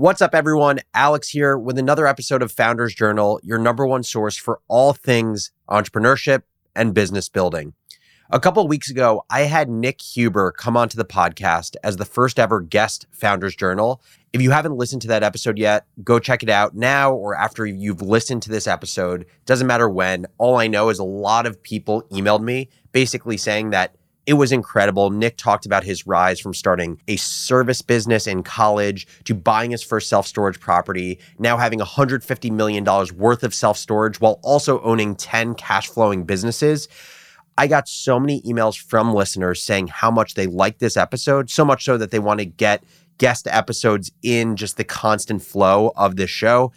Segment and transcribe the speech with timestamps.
[0.00, 0.78] What's up, everyone?
[0.94, 5.52] Alex here with another episode of Founders Journal, your number one source for all things
[5.68, 6.40] entrepreneurship
[6.74, 7.74] and business building.
[8.30, 12.38] A couple weeks ago, I had Nick Huber come onto the podcast as the first
[12.38, 14.00] ever guest Founders Journal.
[14.32, 17.66] If you haven't listened to that episode yet, go check it out now or after
[17.66, 19.26] you've listened to this episode.
[19.44, 20.26] Doesn't matter when.
[20.38, 23.96] All I know is a lot of people emailed me basically saying that
[24.26, 25.10] it was incredible.
[25.10, 29.82] Nick talked about his rise from starting a service business in college to buying his
[29.82, 32.84] first self storage property, now having $150 million
[33.16, 36.88] worth of self storage while also owning 10 cash flowing businesses.
[37.58, 41.64] I got so many emails from listeners saying how much they liked this episode, so
[41.64, 42.82] much so that they want to get
[43.18, 46.72] guest episodes in just the constant flow of this show.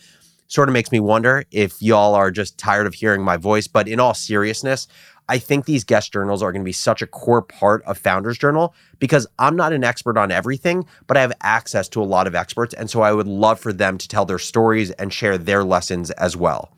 [0.48, 3.66] Sort of makes me wonder if y'all are just tired of hearing my voice.
[3.66, 4.88] But in all seriousness,
[5.30, 8.38] I think these guest journals are going to be such a core part of Founders
[8.38, 12.28] Journal because I'm not an expert on everything, but I have access to a lot
[12.28, 12.74] of experts.
[12.74, 16.12] And so I would love for them to tell their stories and share their lessons
[16.12, 16.76] as well.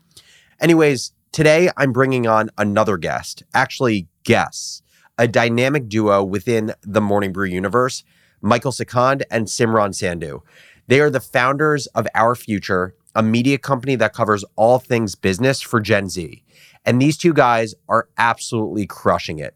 [0.59, 4.81] Anyways, today I'm bringing on another guest, actually, guests,
[5.17, 8.03] a dynamic duo within the Morning Brew universe,
[8.42, 10.42] Michael Sikand and Simran Sandhu.
[10.88, 15.61] They are the founders of Our Future, a media company that covers all things business
[15.61, 16.44] for Gen Z.
[16.86, 19.55] And these two guys are absolutely crushing it.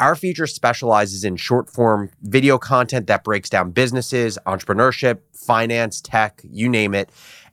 [0.00, 6.40] Our Future specializes in short form video content that breaks down businesses, entrepreneurship, finance, tech,
[6.42, 7.10] you name it.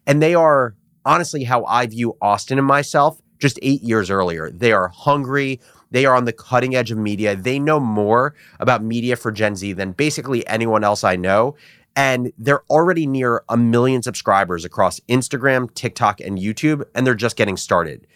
[0.08, 0.74] And they are
[1.06, 4.50] honestly how I view Austin and myself just eight years earlier.
[4.50, 5.60] They are hungry.
[5.92, 7.36] They are on the cutting edge of media.
[7.36, 11.56] They know more about media for Gen Z than basically anyone else I know.
[11.96, 17.36] And they're already near a million subscribers across Instagram, TikTok, and YouTube, and they're just
[17.36, 18.08] getting started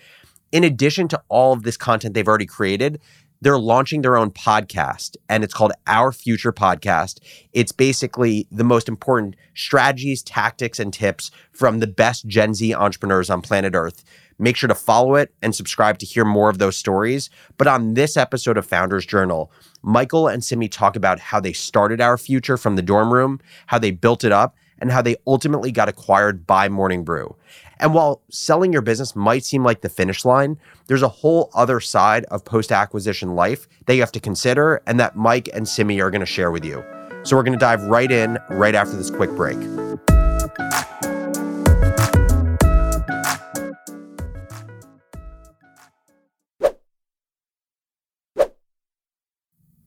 [0.53, 3.01] in addition to all of this content they've already created,
[3.41, 7.19] they're launching their own podcast and it's called Our Future Podcast.
[7.51, 13.29] It's basically the most important strategies, tactics, and tips from the best Gen Z entrepreneurs
[13.29, 14.05] on planet Earth.
[14.39, 17.29] Make sure to follow it and subscribe to hear more of those stories.
[17.57, 19.51] But on this episode of Founders Journal,
[19.81, 23.79] Michael and Simi talk about how they started Our Future from the dorm room, how
[23.79, 27.33] they built it up, and how they ultimately got acquired by Morning Brew.
[27.79, 31.79] And while selling your business might seem like the finish line, there's a whole other
[31.79, 36.01] side of post acquisition life that you have to consider and that Mike and Simi
[36.01, 36.83] are going to share with you.
[37.23, 39.57] So we're going to dive right in right after this quick break.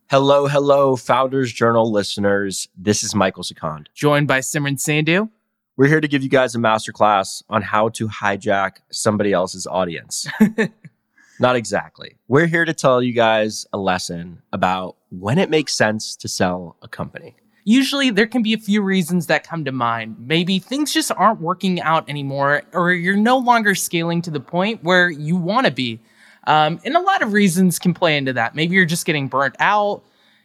[0.09, 2.69] Hello, hello, Founders Journal listeners.
[2.79, 3.89] This is Michael Sikand.
[3.93, 5.29] Joined by Simran Sandhu.
[5.77, 10.29] We're here to give you guys a masterclass on how to hijack somebody else's audience.
[11.41, 12.15] Not exactly.
[12.29, 16.77] We're here to tell you guys a lesson about when it makes sense to sell
[16.83, 17.35] a company.
[17.65, 20.15] Usually, there can be a few reasons that come to mind.
[20.21, 24.85] Maybe things just aren't working out anymore, or you're no longer scaling to the point
[24.85, 26.01] where you want to be.
[26.47, 28.55] Um, and a lot of reasons can play into that.
[28.55, 30.03] Maybe you're just getting burnt out,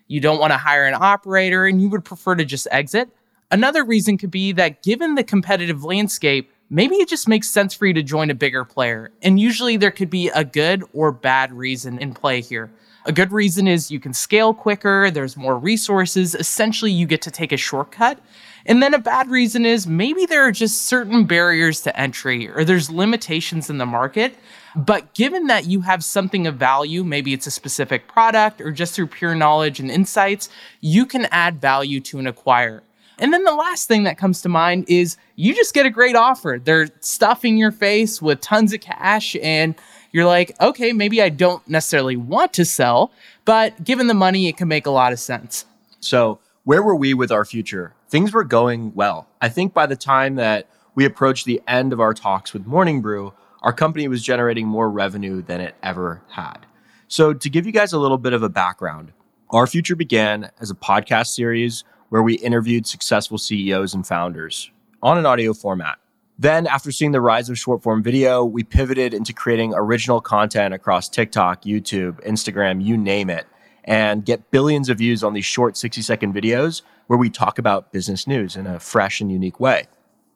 [0.07, 3.09] you don't want to hire an operator, and you would prefer to just exit.
[3.51, 7.85] Another reason could be that given the competitive landscape, maybe it just makes sense for
[7.85, 9.11] you to join a bigger player.
[9.21, 12.71] And usually there could be a good or bad reason in play here.
[13.05, 17.31] A good reason is you can scale quicker, there's more resources, essentially, you get to
[17.31, 18.19] take a shortcut.
[18.65, 22.63] And then a bad reason is maybe there are just certain barriers to entry or
[22.63, 24.35] there's limitations in the market.
[24.75, 28.93] But given that you have something of value, maybe it's a specific product or just
[28.93, 30.49] through pure knowledge and insights,
[30.79, 32.81] you can add value to an acquirer.
[33.19, 36.15] And then the last thing that comes to mind is you just get a great
[36.15, 36.59] offer.
[36.61, 39.75] They're stuffing your face with tons of cash, and
[40.11, 43.11] you're like, okay, maybe I don't necessarily want to sell,
[43.45, 45.65] but given the money, it can make a lot of sense.
[45.99, 47.93] So, where were we with our future?
[48.09, 49.27] Things were going well.
[49.39, 53.01] I think by the time that we approached the end of our talks with Morning
[53.01, 56.65] Brew, our company was generating more revenue than it ever had.
[57.07, 59.11] So, to give you guys a little bit of a background,
[59.49, 64.71] our future began as a podcast series where we interviewed successful CEOs and founders
[65.03, 65.97] on an audio format.
[66.39, 70.73] Then, after seeing the rise of short form video, we pivoted into creating original content
[70.73, 73.45] across TikTok, YouTube, Instagram, you name it,
[73.83, 77.91] and get billions of views on these short 60 second videos where we talk about
[77.91, 79.85] business news in a fresh and unique way.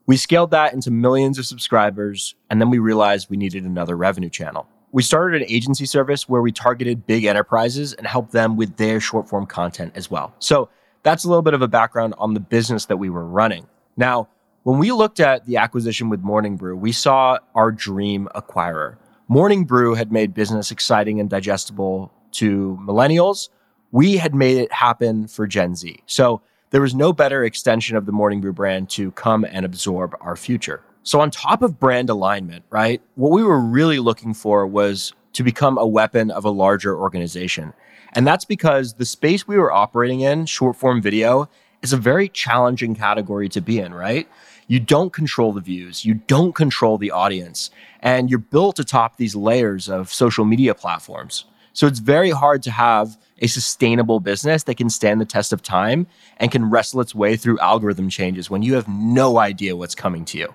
[0.08, 4.30] We scaled that into millions of subscribers, and then we realized we needed another revenue
[4.30, 4.68] channel.
[4.92, 9.00] We started an agency service where we targeted big enterprises and helped them with their
[9.00, 10.34] short form content as well.
[10.40, 10.70] So
[11.04, 13.68] that's a little bit of a background on the business that we were running.
[13.98, 14.30] Now,
[14.64, 18.98] when we looked at the acquisition with Morning Brew, we saw our dream acquirer.
[19.28, 23.50] Morning Brew had made business exciting and digestible to millennials.
[23.92, 25.98] We had made it happen for Gen Z.
[26.06, 26.42] So
[26.76, 30.36] there was no better extension of the Morning Brew brand to come and absorb our
[30.36, 30.84] future.
[31.04, 35.42] So, on top of brand alignment, right, what we were really looking for was to
[35.42, 37.72] become a weapon of a larger organization.
[38.12, 41.50] And that's because the space we were operating in, short form video,
[41.82, 44.28] is a very challenging category to be in, right?
[44.68, 47.70] You don't control the views, you don't control the audience,
[48.02, 51.46] and you're built atop these layers of social media platforms.
[51.72, 55.62] So it's very hard to have a sustainable business that can stand the test of
[55.62, 59.96] time and can wrestle its way through algorithm changes when you have no idea what's
[59.96, 60.54] coming to you.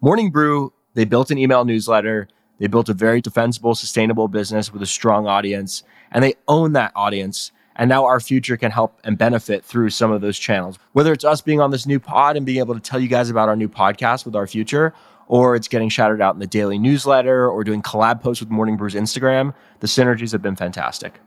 [0.00, 2.28] Morning Brew, they built an email newsletter,
[2.58, 6.92] they built a very defensible, sustainable business with a strong audience, and they own that
[6.96, 7.52] audience.
[7.76, 10.78] And now our future can help and benefit through some of those channels.
[10.92, 13.28] Whether it's us being on this new pod and being able to tell you guys
[13.28, 14.94] about our new podcast with our future,
[15.28, 18.76] or it's getting shouted out in the daily newsletter or doing collab posts with Morning
[18.76, 21.20] Brew's Instagram, the synergies have been fantastic.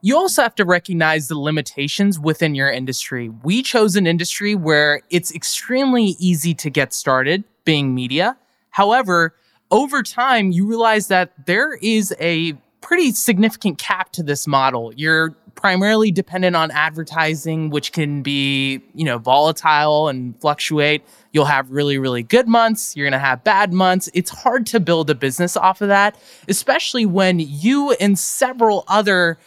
[0.00, 3.30] You also have to recognize the limitations within your industry.
[3.42, 8.36] We chose an industry where it's extremely easy to get started, being media.
[8.70, 9.34] However,
[9.70, 14.92] over time, you realize that there is a pretty significant cap to this model.
[14.94, 21.02] You're primarily dependent on advertising, which can be, you know, volatile and fluctuate.
[21.32, 22.96] You'll have really, really good months.
[22.96, 24.08] You're going to have bad months.
[24.14, 26.16] It's hard to build a business off of that,
[26.46, 29.38] especially when you and several other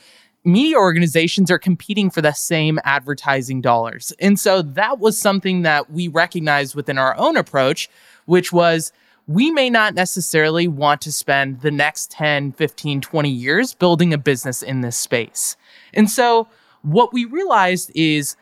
[0.44, 4.12] media organizations are competing for the same advertising dollars.
[4.20, 7.90] And so that was something that we recognized within our own approach,
[8.26, 8.92] which was
[9.28, 14.18] we may not necessarily want to spend the next 10, 15, 20 years building a
[14.18, 15.56] business in this space.
[15.94, 16.48] And so
[16.82, 18.36] what we realized is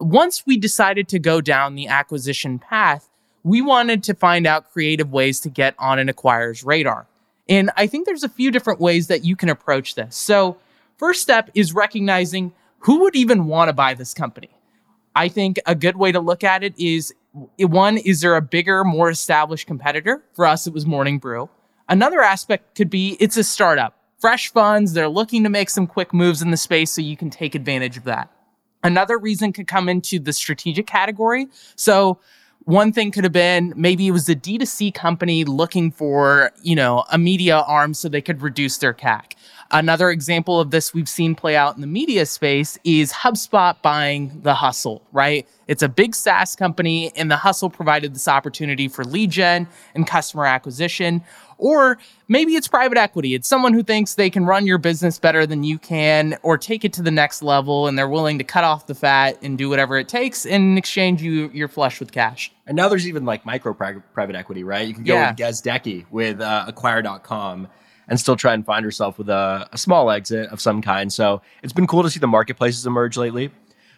[0.00, 3.08] once we decided to go down the acquisition path,
[3.44, 7.06] we wanted to find out creative ways to get on an acquirer's radar.
[7.48, 10.16] And I think there's a few different ways that you can approach this.
[10.16, 10.58] So,
[10.98, 14.50] first step is recognizing who would even want to buy this company.
[15.14, 17.14] I think a good way to look at it is
[17.58, 20.22] one, is there a bigger, more established competitor?
[20.34, 21.48] For us, it was Morning Brew.
[21.88, 24.92] Another aspect could be it's a startup, fresh funds.
[24.92, 27.96] They're looking to make some quick moves in the space so you can take advantage
[27.96, 28.30] of that.
[28.84, 31.48] Another reason could come into the strategic category.
[31.74, 32.20] So,
[32.68, 37.02] one thing could have been maybe it was a D2C company looking for, you know,
[37.10, 39.32] a media arm so they could reduce their CAC.
[39.70, 44.42] Another example of this we've seen play out in the media space is HubSpot buying
[44.42, 45.48] The Hustle, right?
[45.66, 50.06] It's a big SaaS company, and The Hustle provided this opportunity for lead gen and
[50.06, 51.22] customer acquisition.
[51.58, 53.34] Or maybe it's private equity.
[53.34, 56.84] It's someone who thinks they can run your business better than you can or take
[56.84, 59.68] it to the next level, and they're willing to cut off the fat and do
[59.68, 60.46] whatever it takes.
[60.46, 62.52] in exchange, you, you're flush with cash.
[62.66, 64.86] And now there's even like micro private equity, right?
[64.86, 65.30] You can go yeah.
[65.30, 67.68] with Gazdecki with uh, acquire.com
[68.08, 71.12] and still try and find yourself with a, a small exit of some kind.
[71.12, 73.50] So it's been cool to see the marketplaces emerge lately.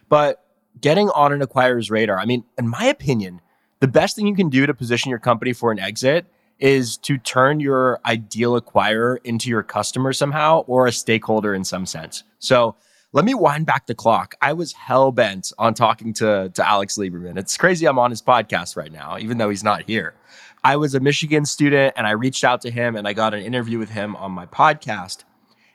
[0.08, 0.44] But
[0.80, 3.40] getting on an acquirer's radar, I mean, in my opinion,
[3.80, 6.26] the best thing you can do to position your company for an exit
[6.60, 11.86] is to turn your ideal acquirer into your customer somehow or a stakeholder in some
[11.86, 12.22] sense.
[12.38, 12.76] So
[13.12, 14.36] let me wind back the clock.
[14.40, 17.38] I was hell bent on talking to, to Alex Lieberman.
[17.38, 20.14] It's crazy I'm on his podcast right now, even though he's not here.
[20.62, 23.42] I was a Michigan student and I reached out to him and I got an
[23.42, 25.24] interview with him on my podcast.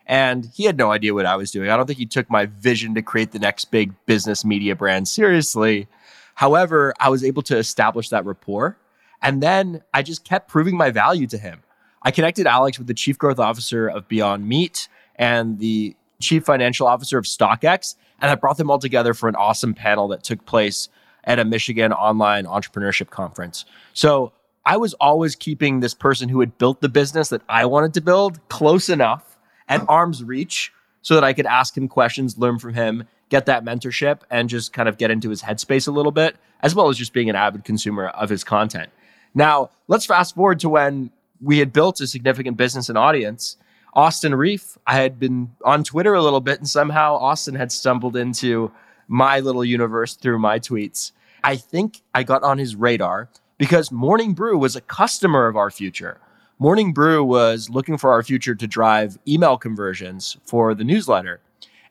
[0.06, 1.70] And he had no idea what I was doing.
[1.70, 5.08] I don't think he took my vision to create the next big business media brand
[5.08, 5.88] seriously.
[6.36, 8.78] However, I was able to establish that rapport.
[9.26, 11.64] And then I just kept proving my value to him.
[12.04, 16.86] I connected Alex with the chief growth officer of Beyond Meat and the chief financial
[16.86, 17.96] officer of StockX.
[18.22, 20.90] And I brought them all together for an awesome panel that took place
[21.24, 23.66] at a Michigan online entrepreneurship conference.
[23.94, 24.32] So
[24.64, 28.02] I was always keeping this person who had built the business that I wanted to
[28.02, 30.72] build close enough at arm's reach
[31.02, 34.72] so that I could ask him questions, learn from him, get that mentorship, and just
[34.72, 37.36] kind of get into his headspace a little bit, as well as just being an
[37.36, 38.92] avid consumer of his content.
[39.36, 41.12] Now, let's fast forward to when
[41.42, 43.58] we had built a significant business and audience.
[43.94, 48.16] Austin Reef, I had been on Twitter a little bit, and somehow Austin had stumbled
[48.16, 48.72] into
[49.08, 51.12] my little universe through my tweets.
[51.44, 55.70] I think I got on his radar because Morning Brew was a customer of our
[55.70, 56.20] future.
[56.58, 61.42] Morning Brew was looking for our future to drive email conversions for the newsletter.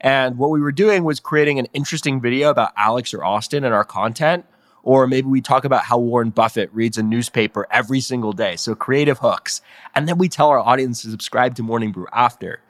[0.00, 3.74] And what we were doing was creating an interesting video about Alex or Austin and
[3.74, 4.44] our content.
[4.84, 8.54] Or maybe we talk about how Warren Buffett reads a newspaper every single day.
[8.56, 9.62] So creative hooks.
[9.94, 12.60] And then we tell our audience to subscribe to Morning Brew after.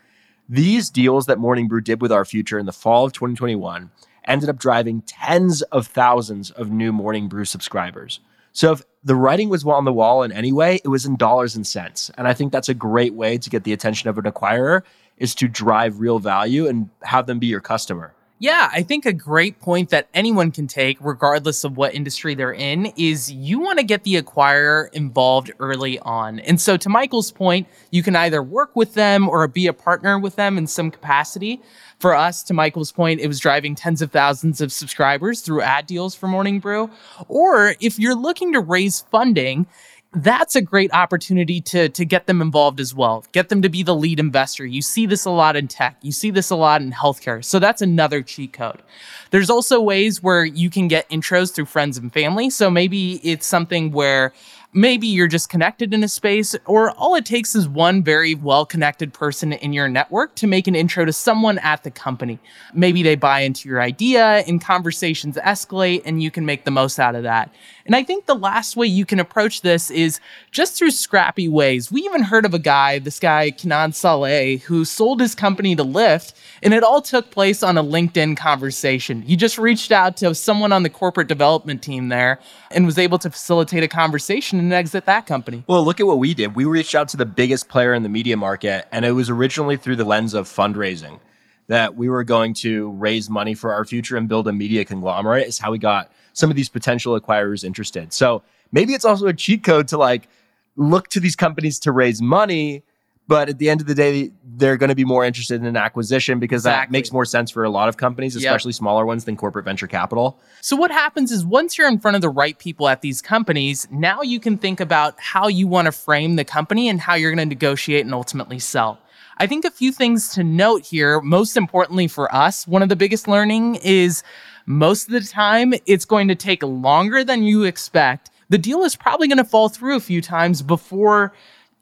[0.48, 3.90] These deals that Morning Brew did with our future in the fall of 2021
[4.26, 8.20] ended up driving tens of thousands of new Morning Brew subscribers.
[8.52, 11.56] So if the writing was on the wall in any way, it was in dollars
[11.56, 12.12] and cents.
[12.16, 14.82] And I think that's a great way to get the attention of an acquirer
[15.18, 18.14] is to drive real value and have them be your customer.
[18.44, 22.52] Yeah, I think a great point that anyone can take, regardless of what industry they're
[22.52, 26.40] in, is you want to get the acquirer involved early on.
[26.40, 30.18] And so, to Michael's point, you can either work with them or be a partner
[30.18, 31.62] with them in some capacity.
[32.00, 35.86] For us, to Michael's point, it was driving tens of thousands of subscribers through ad
[35.86, 36.90] deals for Morning Brew.
[37.28, 39.66] Or if you're looking to raise funding,
[40.16, 43.24] that's a great opportunity to to get them involved as well.
[43.32, 44.64] Get them to be the lead investor.
[44.64, 45.96] You see this a lot in tech.
[46.02, 47.44] You see this a lot in healthcare.
[47.44, 48.82] So that's another cheat code.
[49.30, 52.50] There's also ways where you can get intros through friends and family.
[52.50, 54.32] So maybe it's something where
[54.74, 58.66] maybe you're just connected in a space, or all it takes is one very well
[58.66, 62.40] connected person in your network to make an intro to someone at the company.
[62.74, 66.98] Maybe they buy into your idea and conversations escalate, and you can make the most
[66.98, 67.54] out of that.
[67.86, 70.18] And I think the last way you can approach this is
[70.50, 71.92] just through scrappy ways.
[71.92, 75.84] We even heard of a guy, this guy, Kenan Saleh, who sold his company to
[75.84, 79.22] Lyft, and it all took place on a LinkedIn conversation.
[79.22, 82.40] He just reached out to someone on the corporate development team there
[82.70, 85.64] and was able to facilitate a conversation and exit that company.
[85.66, 86.54] Well, look at what we did.
[86.56, 89.76] We reached out to the biggest player in the media market, and it was originally
[89.76, 91.20] through the lens of fundraising
[91.66, 95.46] that we were going to raise money for our future and build a media conglomerate
[95.46, 98.12] is how we got some of these potential acquirers interested.
[98.12, 98.42] So
[98.72, 100.28] maybe it's also a cheat code to like
[100.76, 102.82] look to these companies to raise money,
[103.26, 105.76] but at the end of the day, they're going to be more interested in an
[105.76, 106.86] acquisition because exactly.
[106.86, 108.76] that makes more sense for a lot of companies, especially yep.
[108.76, 110.38] smaller ones than corporate venture capital.
[110.60, 113.88] So what happens is once you're in front of the right people at these companies,
[113.90, 117.30] now you can think about how you want to frame the company and how you're
[117.34, 118.98] going to negotiate and ultimately sell.
[119.38, 122.96] I think a few things to note here, most importantly for us, one of the
[122.96, 124.22] biggest learning is
[124.66, 128.30] most of the time it's going to take longer than you expect.
[128.50, 131.32] The deal is probably going to fall through a few times before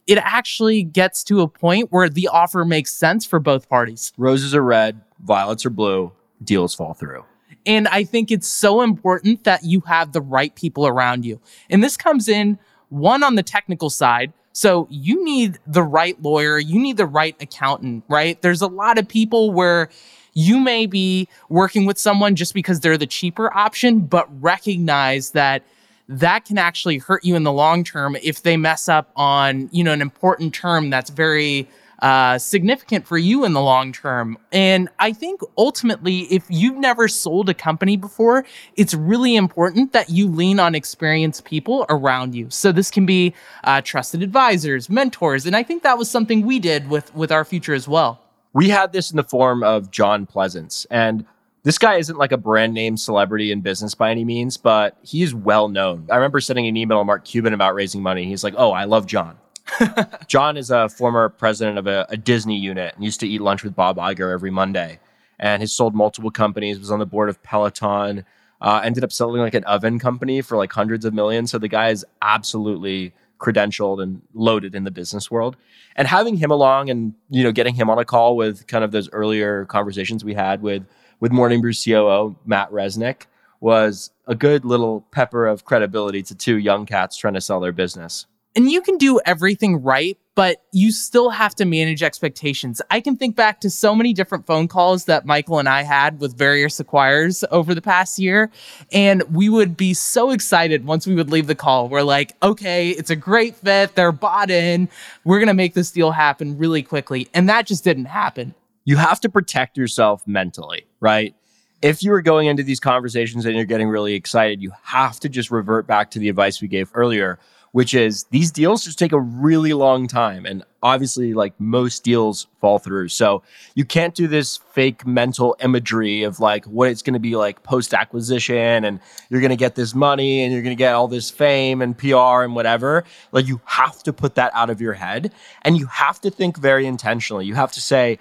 [0.07, 4.13] it actually gets to a point where the offer makes sense for both parties.
[4.17, 7.25] Roses are red, violets are blue, deals fall through.
[7.65, 11.41] And I think it's so important that you have the right people around you.
[11.71, 14.33] And this comes in one on the technical side.
[14.53, 18.41] So you need the right lawyer, you need the right accountant, right?
[18.43, 19.89] There's a lot of people where
[20.35, 25.63] you may be working with someone just because they're the cheaper option, but recognize that
[26.09, 29.85] that can actually hurt you in the long term if they mess up on, you
[29.85, 31.69] know, an important term that's very
[32.03, 34.37] uh, significant for you in the long term.
[34.51, 38.45] And I think ultimately, if you've never sold a company before,
[38.77, 42.51] it's really important that you lean on experienced people around you.
[42.51, 43.33] So this can be
[43.63, 47.45] uh, trusted advisors, mentors, and I think that was something we did with with our
[47.45, 48.21] future as well.
[48.53, 51.25] We had this in the form of John Pleasants, and
[51.65, 55.23] this guy isn't like a brand name celebrity in business by any means, but he
[55.23, 56.07] is well known.
[56.11, 58.25] I remember sending an email to Mark Cuban about raising money.
[58.25, 59.39] He's like, "Oh, I love John."
[60.27, 63.63] John is a former president of a, a, Disney unit and used to eat lunch
[63.63, 64.99] with Bob Iger every Monday,
[65.39, 66.79] and has sold multiple companies.
[66.79, 68.25] Was on the board of Peloton.
[68.61, 71.51] Uh, ended up selling like an oven company for like hundreds of millions.
[71.51, 75.57] So the guy is absolutely credentialed and loaded in the business world.
[75.97, 78.93] And having him along and you know getting him on a call with kind of
[78.93, 80.85] those earlier conversations we had with
[81.23, 83.27] with Morning Brew COO Matt Resnick
[83.61, 87.71] was a good little pepper of credibility to two young cats trying to sell their
[87.71, 92.83] business and you can do everything right, but you still have to manage expectations.
[92.91, 96.21] I can think back to so many different phone calls that Michael and I had
[96.21, 98.51] with various acquirers over the past year.
[98.93, 101.89] And we would be so excited once we would leave the call.
[101.89, 103.95] We're like, okay, it's a great fit.
[103.95, 104.89] They're bought in.
[105.25, 107.29] We're going to make this deal happen really quickly.
[107.33, 108.55] And that just didn't happen.
[108.85, 111.35] You have to protect yourself mentally, right?
[111.81, 115.29] If you are going into these conversations and you're getting really excited, you have to
[115.29, 117.39] just revert back to the advice we gave earlier
[117.73, 120.47] which is these deals just take a really long time.
[120.47, 123.09] And obviously, like most deals fall through.
[123.09, 123.43] So
[123.75, 127.63] you can't do this fake mental imagery of like what it's going to be like
[127.63, 131.09] post acquisition and you're going to get this money and you're going to get all
[131.09, 133.05] this fame and PR and whatever.
[133.33, 136.59] Like you have to put that out of your head and you have to think
[136.59, 137.47] very intentionally.
[137.47, 138.19] You have to say,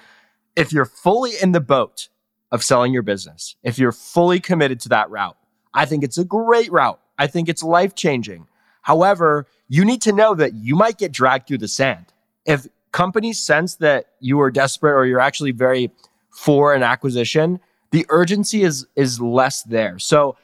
[0.55, 2.09] if you're fully in the boat
[2.51, 5.37] of selling your business, if you're fully committed to that route,
[5.73, 6.99] I think it's a great route.
[7.17, 8.47] I think it's life changing.
[8.81, 12.07] However, you need to know that you might get dragged through the sand.
[12.45, 15.91] If companies sense that you are desperate or you're actually very
[16.31, 17.59] for an acquisition,
[17.91, 19.99] the urgency is is less there.
[19.99, 20.35] So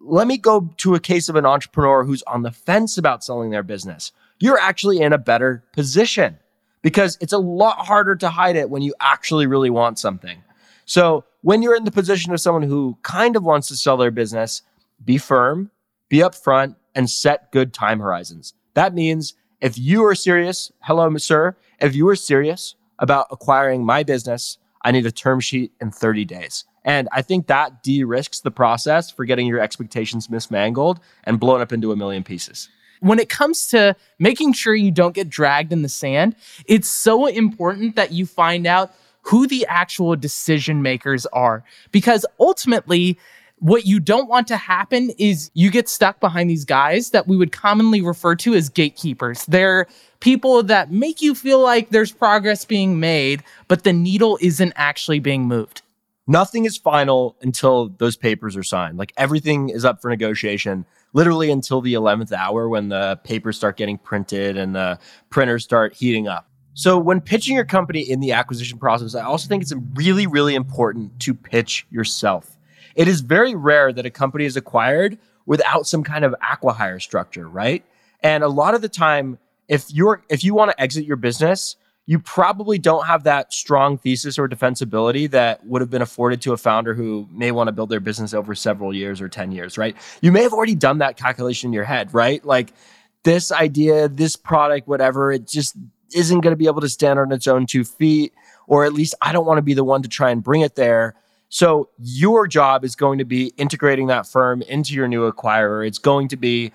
[0.00, 3.50] let me go to a case of an entrepreneur who's on the fence about selling
[3.50, 4.12] their business.
[4.40, 6.38] You're actually in a better position
[6.82, 10.42] because it's a lot harder to hide it when you actually really want something.
[10.84, 14.10] So when you're in the position of someone who kind of wants to sell their
[14.10, 14.62] business,
[15.04, 15.70] be firm,
[16.08, 18.54] be upfront, and set good time horizons.
[18.74, 24.02] That means if you are serious, hello, sir, if you are serious about acquiring my
[24.02, 26.64] business, I need a term sheet in 30 days.
[26.84, 31.60] And I think that de risks the process for getting your expectations mismangled and blown
[31.60, 32.68] up into a million pieces.
[33.02, 37.26] When it comes to making sure you don't get dragged in the sand, it's so
[37.26, 41.64] important that you find out who the actual decision makers are.
[41.90, 43.18] Because ultimately,
[43.58, 47.36] what you don't want to happen is you get stuck behind these guys that we
[47.36, 49.46] would commonly refer to as gatekeepers.
[49.46, 49.86] They're
[50.20, 55.18] people that make you feel like there's progress being made, but the needle isn't actually
[55.18, 55.82] being moved.
[56.28, 58.96] Nothing is final until those papers are signed.
[58.96, 63.76] Like everything is up for negotiation, literally until the 11th hour when the papers start
[63.76, 64.98] getting printed and the
[65.30, 66.48] printers start heating up.
[66.74, 70.54] So, when pitching your company in the acquisition process, I also think it's really, really
[70.54, 72.56] important to pitch yourself.
[72.94, 77.48] It is very rare that a company is acquired without some kind of acquihire structure,
[77.48, 77.84] right?
[78.20, 79.38] And a lot of the time,
[79.68, 81.76] if you're if you want to exit your business,
[82.12, 86.52] you probably don't have that strong thesis or defensibility that would have been afforded to
[86.52, 89.78] a founder who may want to build their business over several years or 10 years,
[89.78, 89.96] right?
[90.20, 92.44] You may have already done that calculation in your head, right?
[92.44, 92.74] Like
[93.22, 95.74] this idea, this product, whatever, it just
[96.14, 98.34] isn't going to be able to stand on its own two feet,
[98.66, 100.74] or at least I don't want to be the one to try and bring it
[100.74, 101.14] there.
[101.48, 105.86] So your job is going to be integrating that firm into your new acquirer.
[105.86, 106.72] It's going to be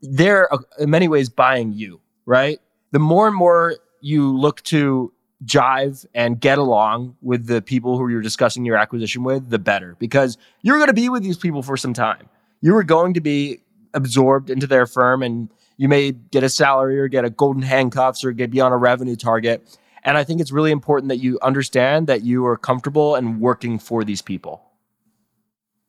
[0.00, 2.58] they're uh, in many ways buying you, right?
[2.90, 5.12] The more and more you look to
[5.44, 9.96] jive and get along with the people who you're discussing your acquisition with, the better,
[9.98, 12.28] because you're going to be with these people for some time.
[12.60, 13.60] You are going to be
[13.94, 18.24] absorbed into their firm and you may get a salary or get a golden handcuffs
[18.24, 19.78] or get be on a revenue target.
[20.04, 23.78] And I think it's really important that you understand that you are comfortable and working
[23.78, 24.62] for these people.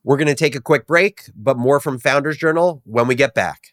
[0.04, 3.34] We're going to take a quick break, but more from Founders Journal when we get
[3.34, 3.73] back.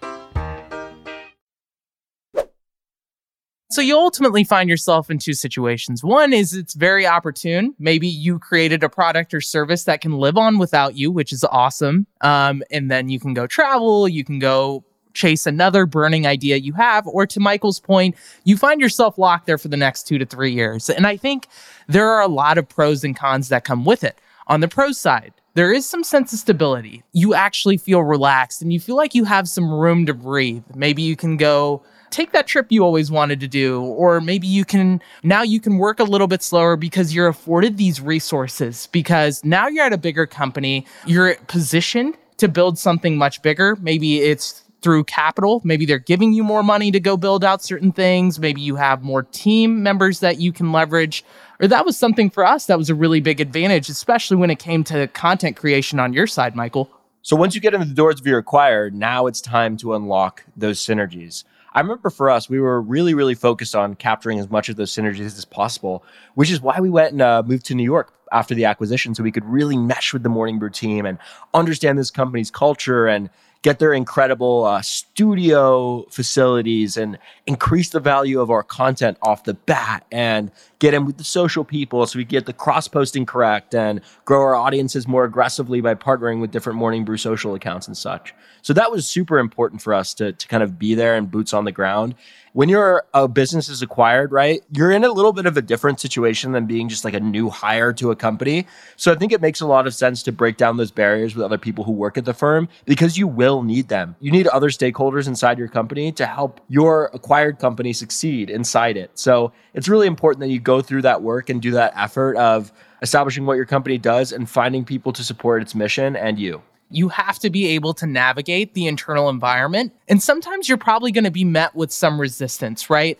[3.71, 6.03] So you ultimately find yourself in two situations.
[6.03, 7.73] One is it's very opportune.
[7.79, 11.45] Maybe you created a product or service that can live on without you, which is
[11.45, 12.05] awesome.
[12.19, 16.73] Um, and then you can go travel, you can go chase another burning idea you
[16.73, 17.07] have.
[17.07, 20.51] Or to Michael's point, you find yourself locked there for the next two to three
[20.51, 20.89] years.
[20.89, 21.47] And I think
[21.87, 24.19] there are a lot of pros and cons that come with it.
[24.47, 27.03] On the pro side, there is some sense of stability.
[27.13, 30.63] You actually feel relaxed and you feel like you have some room to breathe.
[30.75, 34.65] Maybe you can go take that trip you always wanted to do or maybe you
[34.65, 39.43] can now you can work a little bit slower because you're afforded these resources because
[39.43, 40.85] now you're at a bigger company.
[41.05, 43.75] You're positioned to build something much bigger.
[43.77, 45.61] Maybe it's through capital.
[45.63, 48.39] Maybe they're giving you more money to go build out certain things.
[48.39, 51.23] Maybe you have more team members that you can leverage.
[51.59, 54.57] Or that was something for us that was a really big advantage especially when it
[54.57, 56.89] came to content creation on your side michael.
[57.21, 60.43] So once you get into the doors of your acquired now it's time to unlock
[60.57, 61.43] those synergies
[61.73, 64.93] I remember for us, we were really, really focused on capturing as much of those
[64.93, 66.03] synergies as possible,
[66.35, 69.23] which is why we went and uh, moved to New York after the acquisition so
[69.23, 71.17] we could really mesh with the Morning Brew team and
[71.53, 73.29] understand this company's culture and
[73.61, 79.53] get their incredible uh, studio facilities and increase the value of our content off the
[79.53, 83.75] bat and get in with the social people so we get the cross posting correct
[83.75, 87.95] and grow our audiences more aggressively by partnering with different morning brew social accounts and
[87.95, 88.33] such.
[88.63, 91.53] So that was super important for us to, to kind of be there and boots
[91.53, 92.15] on the ground
[92.53, 95.99] when your a business is acquired, right, you're in a little bit of a different
[95.99, 98.67] situation than being just like a new hire to a company.
[98.97, 101.45] So I think it makes a lot of sense to break down those barriers with
[101.45, 104.15] other people who work at the firm because you will need them.
[104.19, 109.11] You need other stakeholders inside your company to help your acquired company succeed inside it.
[109.15, 112.71] So it's really important that you go through that work and do that effort of
[113.01, 116.61] establishing what your company does and finding people to support its mission and you
[116.91, 119.93] you have to be able to navigate the internal environment.
[120.07, 123.17] And sometimes you're probably going to be met with some resistance, right?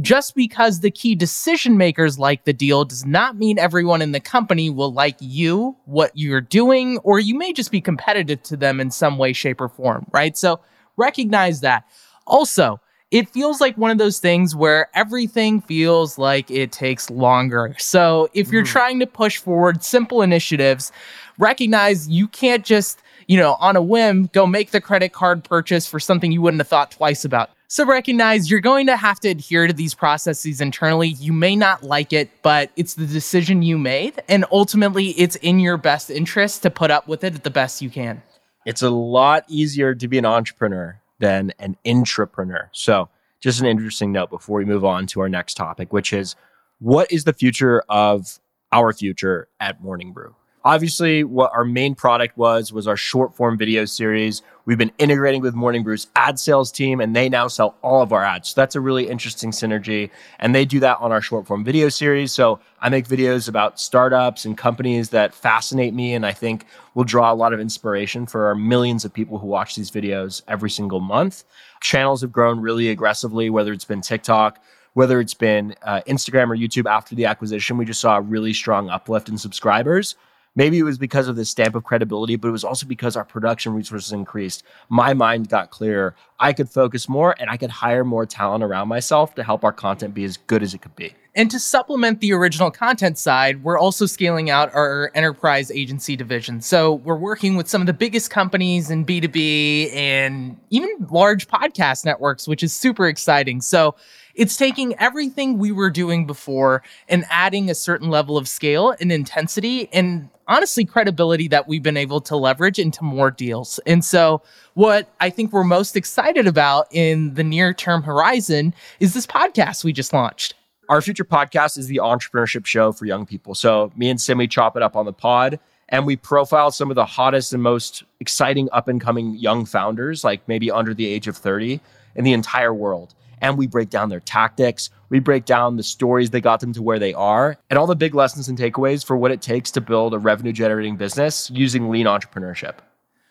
[0.00, 4.20] Just because the key decision makers like the deal does not mean everyone in the
[4.20, 8.80] company will like you, what you're doing, or you may just be competitive to them
[8.80, 10.36] in some way, shape, or form, right?
[10.36, 10.60] So
[10.96, 11.84] recognize that.
[12.26, 12.80] Also,
[13.14, 17.76] it feels like one of those things where everything feels like it takes longer.
[17.78, 18.68] So if you're mm.
[18.68, 20.90] trying to push forward simple initiatives,
[21.38, 25.86] recognize you can't just you know, on a whim, go make the credit card purchase
[25.86, 27.50] for something you wouldn't have thought twice about.
[27.68, 31.08] So recognize you're going to have to adhere to these processes internally.
[31.08, 34.22] You may not like it, but it's the decision you made.
[34.28, 37.90] And ultimately, it's in your best interest to put up with it the best you
[37.90, 38.22] can.
[38.64, 42.68] It's a lot easier to be an entrepreneur than an intrapreneur.
[42.72, 43.08] So,
[43.40, 46.36] just an interesting note before we move on to our next topic, which is
[46.78, 48.38] what is the future of
[48.72, 50.34] our future at Morning Brew?
[50.66, 54.40] Obviously, what our main product was was our short form video series.
[54.64, 58.14] We've been integrating with Morning Brew's ad sales team, and they now sell all of
[58.14, 58.48] our ads.
[58.48, 60.08] So that's a really interesting synergy.
[60.38, 62.32] And they do that on our short form video series.
[62.32, 67.04] So I make videos about startups and companies that fascinate me, and I think will
[67.04, 70.70] draw a lot of inspiration for our millions of people who watch these videos every
[70.70, 71.44] single month.
[71.82, 74.62] Channels have grown really aggressively, whether it's been TikTok,
[74.94, 78.54] whether it's been uh, Instagram or YouTube after the acquisition, we just saw a really
[78.54, 80.16] strong uplift in subscribers.
[80.56, 83.24] Maybe it was because of the stamp of credibility, but it was also because our
[83.24, 84.62] production resources increased.
[84.88, 86.14] My mind got clearer.
[86.38, 89.72] I could focus more and I could hire more talent around myself to help our
[89.72, 91.14] content be as good as it could be.
[91.36, 96.60] And to supplement the original content side, we're also scaling out our enterprise agency division.
[96.60, 102.04] So we're working with some of the biggest companies in B2B and even large podcast
[102.04, 103.60] networks, which is super exciting.
[103.60, 103.96] So
[104.36, 109.10] it's taking everything we were doing before and adding a certain level of scale and
[109.10, 113.80] intensity and honestly credibility that we've been able to leverage into more deals.
[113.86, 114.42] And so,
[114.74, 119.84] what I think we're most excited about in the near term horizon is this podcast
[119.84, 120.54] we just launched.
[120.88, 123.54] Our future podcast is the entrepreneurship show for young people.
[123.54, 126.94] So, me and Simi chop it up on the pod and we profile some of
[126.94, 131.26] the hottest and most exciting up and coming young founders, like maybe under the age
[131.26, 131.80] of 30
[132.16, 134.90] in the entire world and we break down their tactics.
[135.08, 137.96] We break down the stories that got them to where they are and all the
[137.96, 141.90] big lessons and takeaways for what it takes to build a revenue generating business using
[141.90, 142.76] lean entrepreneurship.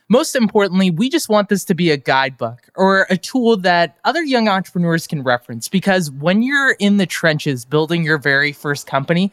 [0.09, 4.23] Most importantly, we just want this to be a guidebook or a tool that other
[4.23, 9.31] young entrepreneurs can reference because when you're in the trenches building your very first company,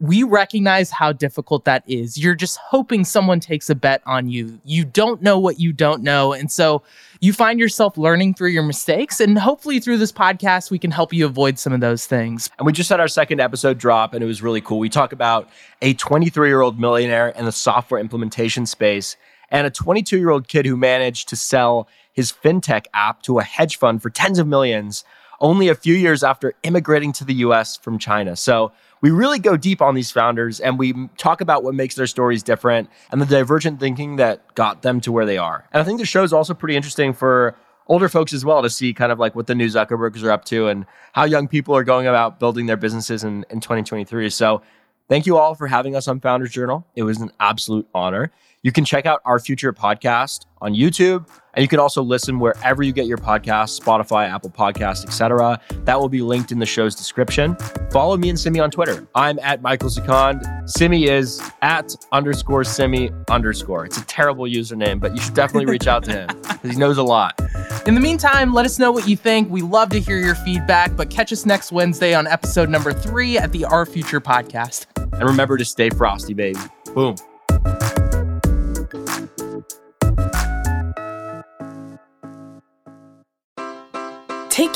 [0.00, 2.16] we recognize how difficult that is.
[2.16, 4.60] You're just hoping someone takes a bet on you.
[4.64, 6.32] You don't know what you don't know.
[6.32, 6.82] And so
[7.20, 9.20] you find yourself learning through your mistakes.
[9.20, 12.48] And hopefully, through this podcast, we can help you avoid some of those things.
[12.58, 14.78] And we just had our second episode drop, and it was really cool.
[14.78, 15.48] We talk about
[15.82, 19.16] a 23 year old millionaire in the software implementation space
[19.50, 23.42] and a 22 year old kid who managed to sell his fintech app to a
[23.42, 25.04] hedge fund for tens of millions
[25.40, 28.34] only a few years after immigrating to the US from China.
[28.34, 32.06] So, we really go deep on these founders and we talk about what makes their
[32.06, 35.64] stories different and the divergent thinking that got them to where they are.
[35.72, 37.56] And I think the show is also pretty interesting for
[37.86, 40.44] older folks as well to see kind of like what the new Zuckerbergs are up
[40.46, 44.28] to and how young people are going about building their businesses in, in 2023.
[44.30, 44.62] So
[45.08, 46.86] thank you all for having us on Founders Journal.
[46.94, 48.30] It was an absolute honor.
[48.64, 52.82] You can check out our future podcast on YouTube, and you can also listen wherever
[52.82, 55.60] you get your podcasts, Spotify, Apple Podcasts, etc.
[55.84, 57.56] That will be linked in the show's description.
[57.92, 59.06] Follow me and Simi on Twitter.
[59.14, 60.68] I'm at Michael Sikand.
[60.68, 63.86] Simi is at underscore Simi underscore.
[63.86, 66.98] It's a terrible username, but you should definitely reach out to him because he knows
[66.98, 67.40] a lot.
[67.86, 69.48] In the meantime, let us know what you think.
[69.50, 73.38] We love to hear your feedback, but catch us next Wednesday on episode number three
[73.38, 74.86] at the Our Future podcast.
[74.96, 76.58] And remember to stay frosty, baby.
[76.92, 77.14] Boom.